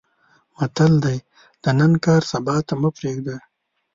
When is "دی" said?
1.03-1.17